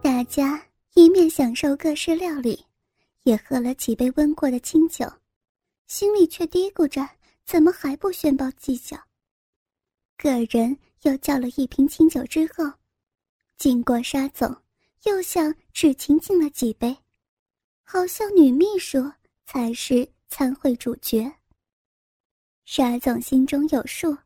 [0.00, 0.64] 大家
[0.94, 2.64] 一面享受各式料理，
[3.24, 5.04] 也喝了几杯温过的清酒，
[5.88, 7.04] 心里却嘀咕着：
[7.44, 8.96] 怎么还不宣报计较？
[10.16, 12.72] 个人又叫了一瓶清酒之后，
[13.56, 14.56] 经过沙总，
[15.02, 16.96] 又向芷晴敬了几杯，
[17.82, 19.12] 好像女秘书
[19.46, 21.28] 才是参会主角。
[22.64, 24.16] 沙总心中有数，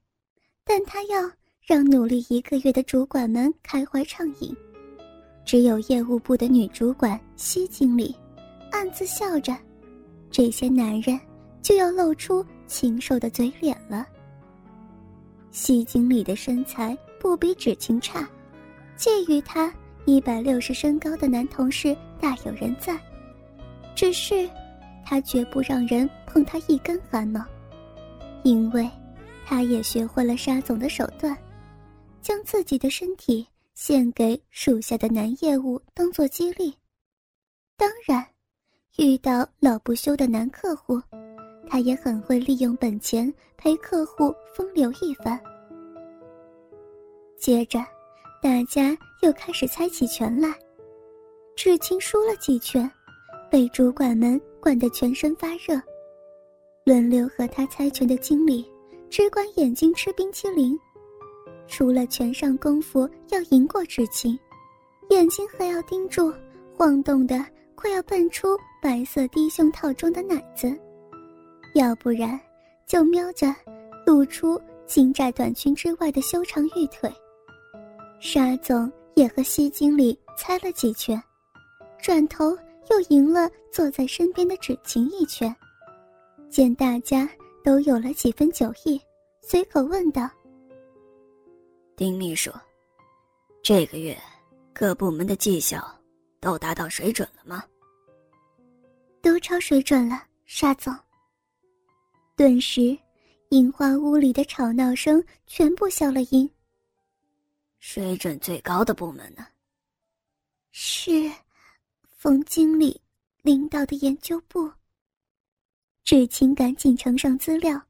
[0.64, 1.32] 但他要
[1.62, 4.54] 让努力一个月的主管们开怀畅饮，
[5.44, 8.14] 只有业务部的女主管西经理，
[8.70, 9.56] 暗自笑着，
[10.30, 11.18] 这些男人
[11.60, 14.06] 就要露出禽兽的嘴脸了。
[15.50, 18.28] 西经理的身材不比芷晴差，
[18.96, 19.72] 介于他
[20.06, 22.98] 一百六十身高的男同事大有人在，
[23.94, 24.48] 只是
[25.04, 27.44] 他绝不让人碰他一根汗毛，
[28.44, 28.88] 因为
[29.44, 31.36] 他也学会了沙总的手段，
[32.22, 36.74] 将自己的身体献给属下的男业务当做激励。
[37.76, 38.24] 当然，
[38.98, 41.00] 遇到老不休的男客户。
[41.68, 45.40] 他也很会利用本钱陪客户风流一番。
[47.38, 47.78] 接着，
[48.42, 50.52] 大家又开始猜起拳来。
[51.56, 52.90] 芷晴输了几拳，
[53.50, 55.80] 被主管们灌得全身发热。
[56.84, 58.70] 轮流和他猜拳的经理
[59.08, 60.78] 只管眼睛吃冰淇淋，
[61.72, 64.38] 除了拳上功夫要赢过芷晴，
[65.08, 66.30] 眼睛还要盯住
[66.76, 67.42] 晃动的
[67.74, 68.48] 快要蹦出
[68.82, 70.70] 白色低胸套装的奶子。
[71.74, 72.38] 要不然，
[72.86, 73.46] 就瞄着
[74.06, 77.10] 露出金寨短裙之外的修长玉腿。
[78.20, 81.20] 沙总也和西经理猜了几拳，
[81.98, 82.54] 转头
[82.90, 85.56] 又赢了坐在身边的芷晴一拳。
[86.50, 87.26] 见大家
[87.64, 89.00] 都有了几分酒意，
[89.40, 90.28] 随口问道
[92.02, 92.50] ：“丁秘书，
[93.62, 94.20] 这个月
[94.72, 95.80] 各部门的绩效
[96.40, 97.64] 都达到水准了吗
[99.22, 100.92] ？”“都超水准了，沙总。”
[102.34, 102.98] 顿时，
[103.50, 106.50] 樱花屋里的吵闹声全部消了音。
[107.78, 109.46] 水准最高的部门呢？
[110.72, 111.30] 是
[112.08, 113.00] 冯经理
[113.42, 114.68] 领导的研究部。
[116.02, 117.80] 志清赶紧呈上资料，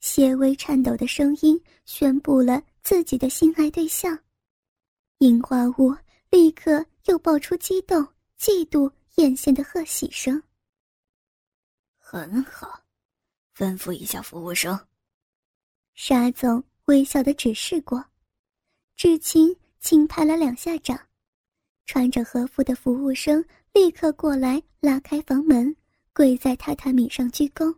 [0.00, 4.18] 些微颤抖的声音宣布了自己的心爱对象。
[5.18, 5.94] 樱花屋
[6.30, 8.02] 立刻又爆出激动、
[8.40, 10.42] 嫉妒、艳羡的贺喜声。
[11.98, 12.82] 很好。
[13.54, 14.88] 吩咐一下服务生。
[15.92, 18.02] 沙总微笑的指示过，
[18.96, 20.98] 志清轻拍了两下掌，
[21.84, 23.44] 穿着和服的服务生
[23.74, 25.76] 立刻过来拉开房门，
[26.14, 27.76] 跪在榻榻米上鞠躬。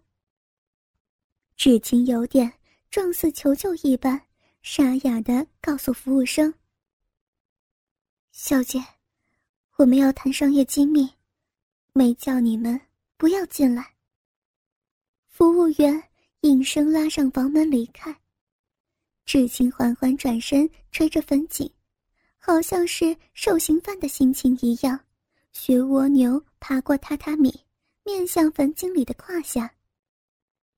[1.57, 2.53] 志清有点
[2.93, 4.25] 状似求救一般，
[4.63, 6.53] 沙哑的告诉服务生
[8.31, 8.79] ：“小姐，
[9.77, 11.09] 我们要谈商业机密，
[11.95, 12.79] 没叫你们
[13.17, 13.95] 不要进来。”
[15.27, 16.03] 服务员
[16.43, 18.15] 应声拉上房门离开。
[19.25, 21.71] 芷晴缓缓转身，吹着粉颈，
[22.37, 24.99] 好像是受刑犯的心情一样，
[25.53, 27.65] 学蜗牛爬过榻榻米，
[28.05, 29.73] 面向冯经理的胯下。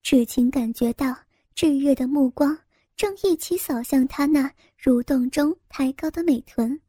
[0.02, 1.16] 芷晴感觉到
[1.54, 2.56] 炙热的目光
[3.02, 4.48] 正一起扫向他那
[4.80, 6.80] 蠕动中抬高的美臀。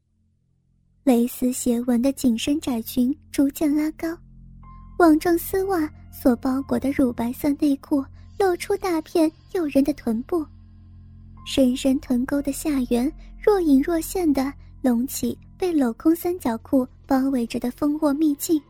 [1.03, 4.16] 蕾丝斜纹的紧身窄裙逐渐拉高。
[5.00, 8.06] 网状丝袜所包裹的乳白色内裤
[8.38, 10.46] 露出大片诱人的臀部，
[11.47, 14.53] 深深臀沟的下缘若隐若现的
[14.84, 18.62] 隆起，被镂空三角裤包围着的蜂窝秘境。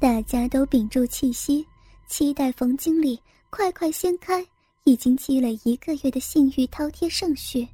[0.00, 1.64] 大家都屏住气息，
[2.08, 3.16] 期待冯经理
[3.48, 4.44] 快快掀开
[4.84, 7.66] 已经积累一个月的性欲饕餮盛序。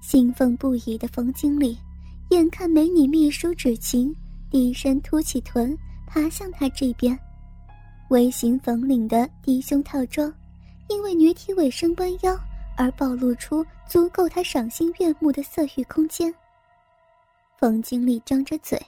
[0.00, 1.76] 兴奋不已的冯经理，
[2.30, 4.14] 眼看美女秘书芷晴
[4.50, 5.76] 低身凸起臀。
[6.08, 7.18] 爬向他这边，
[8.10, 10.32] 微型缝领的低胸套装，
[10.88, 12.38] 因为女体尾身弯腰
[12.76, 16.32] 而暴露出足够他赏心悦目的色欲空间。
[17.58, 18.80] 冯经理张着嘴，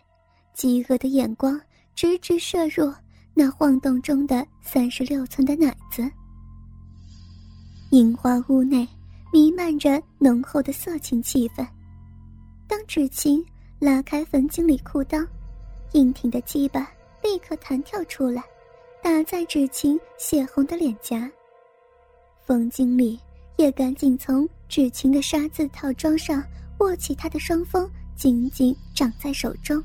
[0.55, 1.61] 饥饿的眼光
[1.97, 2.95] 直直射入
[3.35, 6.09] 那晃动中的三十六寸的奶子。
[7.91, 8.87] 樱花屋内
[9.33, 11.67] 弥漫着浓厚的色情气氛。
[12.67, 13.45] 当芷晴
[13.79, 15.27] 拉开冯经理裤裆，
[15.93, 16.91] 硬挺的鸡巴。
[17.21, 18.43] 立刻弹跳出来，
[19.03, 21.29] 打在芷晴血红的脸颊。
[22.47, 23.19] 冯经理
[23.57, 26.43] 也赶紧从芷晴的纱字套装上
[26.79, 29.83] 握起她的双峰，紧紧掌在手中，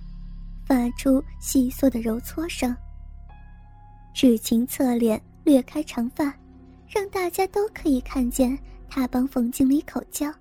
[0.64, 2.74] 发出细碎的揉搓声。
[4.14, 6.34] 芷晴侧脸掠开长发，
[6.94, 8.56] 让大家都可以看见
[8.88, 10.31] 他帮冯经理口交，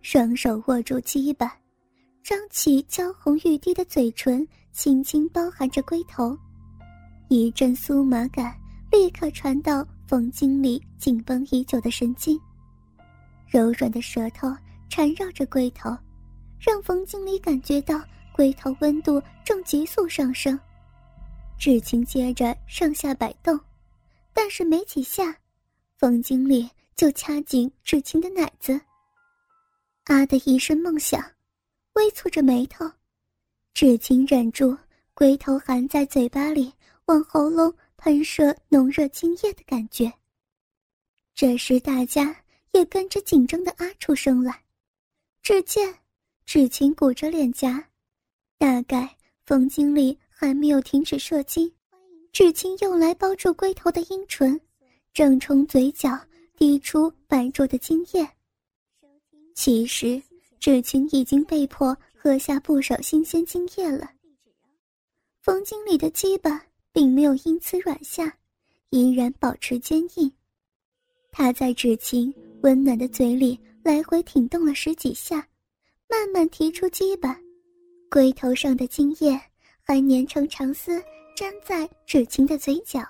[0.00, 1.52] 双手握住鸡巴，
[2.22, 6.38] 张起娇红欲滴的嘴唇，轻轻包含着龟头，
[7.26, 8.56] 一阵酥麻感
[8.92, 12.40] 立刻传到冯经理紧绷已久的神经。
[13.48, 14.54] 柔软的舌头
[14.88, 15.90] 缠绕着龟头，
[16.60, 18.00] 让冯经理感觉到
[18.32, 20.56] 龟头温度正急速上升。
[21.58, 23.58] 志清接着上下摆动，
[24.32, 25.36] 但是没几下，
[25.98, 28.80] 冯经理就掐紧志清的奶子。
[30.04, 31.24] 啊的一声梦响，
[31.94, 32.90] 微蹙着眉头，
[33.74, 34.76] 志清忍住
[35.14, 36.72] 龟头含在嘴巴里
[37.06, 40.12] 往喉咙喷射浓热精液的感觉。
[41.34, 42.36] 这时大家
[42.72, 44.62] 也跟着紧张的啊出声来。
[45.42, 45.94] 只见
[46.44, 47.88] 志清鼓着脸颊，
[48.58, 50.18] 大概冯经理。
[50.38, 51.72] 还没有停止射精，
[52.30, 54.60] 至亲用来包住龟头的阴唇，
[55.16, 56.10] 正从嘴角
[56.58, 58.28] 滴出白灼的精液。
[59.54, 60.22] 其实，
[60.60, 64.10] 至亲已经被迫喝下不少新鲜精液了。
[65.40, 68.30] 冯经理的鸡巴并没有因此软下，
[68.90, 70.30] 依然保持坚硬。
[71.32, 72.30] 他在至亲
[72.60, 75.48] 温暖的嘴里来回挺动了十几下，
[76.10, 77.40] 慢慢提出鸡巴，
[78.10, 79.40] 龟头上的精液。
[79.80, 81.02] 还粘成长丝，
[81.36, 83.02] 粘在芷晴的嘴角。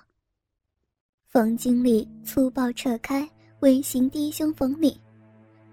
[1.37, 3.29] 冯经理粗暴扯开
[3.61, 4.99] 微型低胸缝里，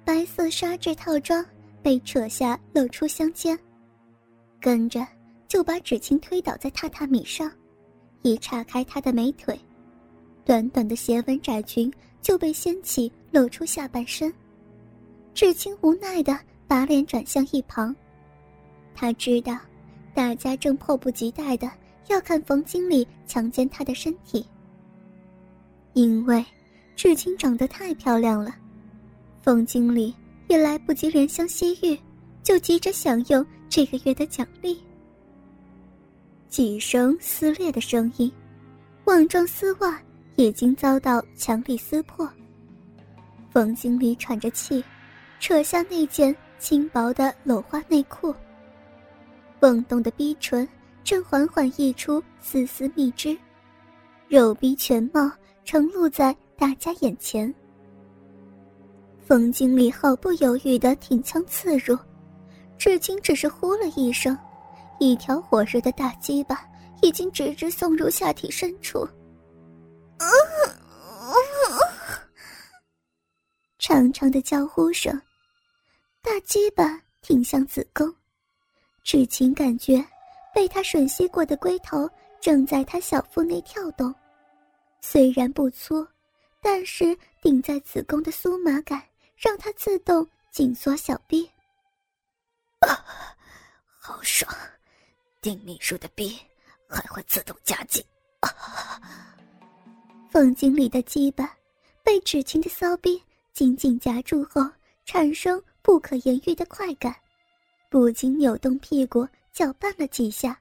[0.04, 1.42] 白色纱质套装
[1.81, 3.57] 被扯下，露出香肩。
[4.60, 5.07] 跟着
[5.48, 7.50] 就把芷晴推倒在榻榻米上，
[8.24, 9.57] 一岔开她的美腿，
[10.44, 11.89] 短短的斜纹窄裙
[12.21, 14.33] 就被掀起，露出下半身。
[15.33, 16.38] 芷晴无奈的
[16.68, 17.95] 把脸转向一旁，
[18.94, 19.57] 他知道。
[20.13, 21.71] 大家正迫不及待的
[22.09, 24.45] 要看冯经理强奸她的身体，
[25.94, 26.44] 因为
[26.95, 28.56] 至清长得太漂亮了，
[29.42, 30.13] 冯经理
[30.48, 31.98] 也来不及怜香惜玉，
[32.42, 34.81] 就急着享用这个月的奖励。
[36.50, 38.31] 几声撕裂的声音，
[39.06, 40.00] 网状丝袜
[40.36, 42.30] 已经遭到强力撕破。
[43.51, 44.84] 冯经理喘着气，
[45.40, 48.34] 扯下那件轻薄的裸花内裤。
[49.60, 50.68] 蹦动的逼唇
[51.04, 53.38] 正缓缓溢出丝丝蜜汁，
[54.28, 55.31] 肉逼全貌
[55.63, 57.54] 呈露在大家眼前。
[59.25, 61.98] 冯经理毫不犹豫地挺枪刺入，
[62.77, 64.38] 至今只是呼了一声，
[65.00, 66.65] 一条火热的大鸡巴
[67.01, 69.07] 已经直直送入下体深处。
[73.80, 75.13] 长长的叫呼声，
[76.21, 78.13] 大鸡巴挺向子宫。
[79.04, 80.04] 至晴感觉，
[80.54, 82.09] 被他吮吸过的龟头
[82.39, 84.13] 正在他小腹内跳动，
[85.05, 86.07] 虽然不粗，
[86.61, 89.03] 但是顶在子宫的酥麻感
[89.35, 91.45] 让它自动紧缩小臂。
[92.79, 93.05] 啊，
[94.00, 94.50] 好爽！
[95.41, 96.39] 丁秘书的臂
[96.88, 98.01] 还会自动夹紧。
[98.39, 98.47] 啊，
[100.31, 101.53] 凤经理的鸡巴
[102.01, 103.21] 被至晴的骚逼
[103.51, 104.61] 紧紧夹住后，
[105.03, 107.13] 产生不可言喻的快感。
[107.89, 110.57] 不禁扭动屁股，搅拌了几下，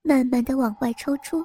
[0.00, 1.44] 慢慢的往外抽出。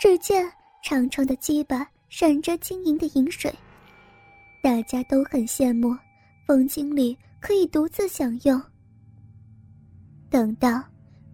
[0.00, 0.50] 只见
[0.88, 3.54] 长长的鸡巴闪着晶莹的银水。
[4.62, 5.94] 大家都很羡慕，
[6.46, 8.58] 冯经理可以独自享用。
[10.30, 10.82] 等到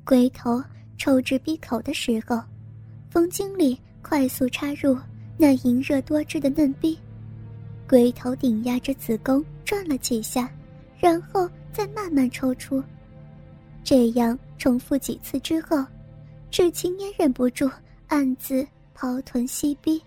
[0.05, 0.61] 龟头
[0.99, 2.43] 抽至闭口的时候，
[3.09, 4.99] 冯经理快速插入
[5.39, 6.99] 那银热多汁的嫩逼，
[7.89, 10.51] 龟头顶压着子宫转了几下，
[10.99, 12.83] 然后再慢慢抽出。
[13.85, 15.77] 这样重复几次之后，
[16.51, 17.71] 志清也忍不住
[18.09, 20.03] 暗自刨臀吸逼，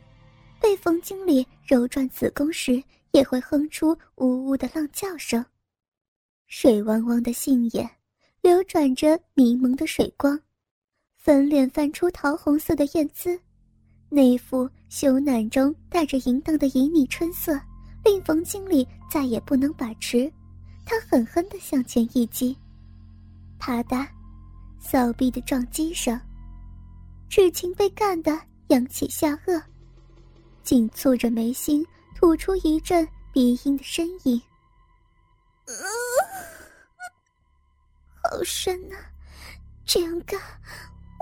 [0.60, 5.44] 被冯经理揉转子宫时也会哼出呜呜的浪叫声。
[6.48, 7.90] 水汪汪的杏眼，
[8.42, 10.40] 流转着迷蒙的水光，
[11.18, 13.38] 粉脸泛出桃红色的艳姿，
[14.10, 17.60] 那副羞赧中带着淫荡的旖旎春色，
[18.06, 20.32] 令冯经理再也不能把持，
[20.86, 22.58] 他狠狠地向前一击。
[23.60, 24.08] 啪嗒，
[24.80, 26.18] 骚逼的撞击声。
[27.28, 28.32] 志清被干得
[28.68, 29.62] 扬起下颚，
[30.64, 34.42] 紧蹙着眉心，吐出一阵鼻音的呻吟。
[38.24, 38.96] 好深啊！
[39.86, 40.40] 这样干，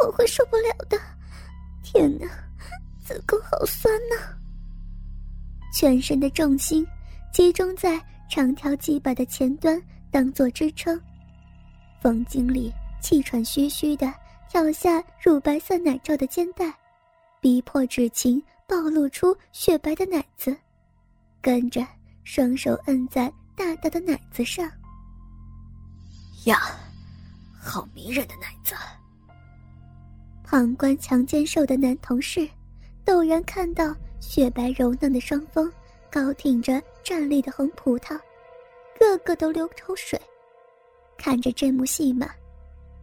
[0.04, 1.00] 我会受不了的。
[1.84, 2.28] 天哪，
[3.06, 4.36] 子宫好酸呐！
[5.72, 6.86] 全身的重心
[7.32, 11.00] 集中在长条鸡巴的前端，当做支撑。
[12.02, 14.12] 冯经理气喘吁吁的
[14.50, 16.74] 跳下乳白色奶罩的肩带，
[17.46, 20.58] 逼迫芷晴暴露出雪白的奶子，
[21.44, 21.86] 跟着
[22.24, 24.68] 双手摁在大大的奶子上。
[26.46, 26.76] 呀，
[27.54, 28.74] 好迷人的奶子。
[30.44, 32.50] 旁观强奸兽的男同事，
[33.06, 35.72] 陡然看到雪白柔嫩的双峰，
[36.10, 38.20] 高挺着站立的红葡萄，
[39.00, 40.20] 个个都流口水。
[41.16, 42.28] 看着这幕戏码，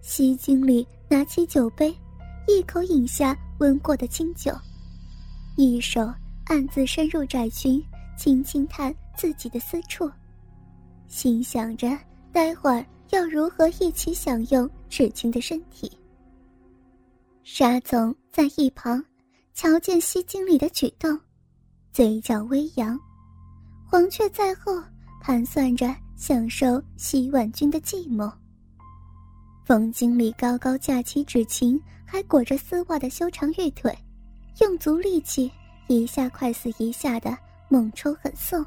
[0.01, 1.97] 西经理拿起酒杯，
[2.49, 4.53] 一口饮下温过的清酒，
[5.57, 6.13] 一手
[6.47, 7.81] 暗自深入窄裙，
[8.19, 10.11] 轻轻探自己的私处，
[11.07, 11.97] 心想着
[12.33, 15.89] 待会儿要如何一起享用芷晴的身体。
[17.45, 19.01] 沙总在一旁
[19.55, 21.17] 瞧见西经理的举动，
[21.93, 22.99] 嘴角微扬，
[23.87, 24.73] 黄雀在后
[25.23, 25.95] 盘算着。
[26.15, 28.33] 享受洗碗君的寂寞。
[29.65, 33.91] 冯经理高高架起纸琴，还裹着丝袜的修长玉腿，
[34.61, 35.51] 用足力气，
[35.89, 37.35] 一下快死一下的
[37.71, 38.63] 猛抽狠送，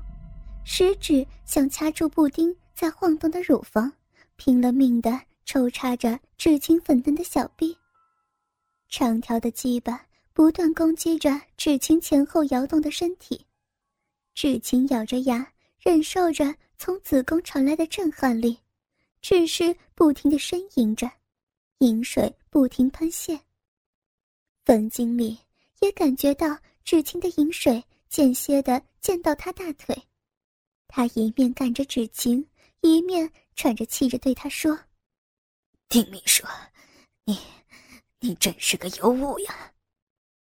[0.64, 3.94] 食指想掐住布丁在晃动的乳房，
[4.36, 7.78] 拼了命的抽插着纸琴粉嫩的小臂。
[8.90, 13.46] 长条的鸡巴不断攻击着纸琴前后摇动的身体，
[14.34, 15.48] 纸琴咬着牙，
[15.80, 16.52] 忍受着。
[16.78, 18.58] 从子宫传来的震撼力，
[19.22, 21.10] 只是不停的呻吟着，
[21.80, 23.40] 饮水不停喷泄。
[24.64, 25.38] 冯经理
[25.82, 29.96] 也感觉到芷晴的饮水间歇的溅到他大腿，
[30.88, 32.48] 他一面赶着芷晴，
[32.82, 34.78] 一面喘着气着对他说
[35.90, 36.46] ：“丁秘书，
[37.26, 37.38] 你，
[38.20, 39.74] 你真是个尤物呀！